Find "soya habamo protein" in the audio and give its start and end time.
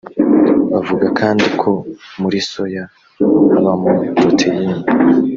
2.51-4.71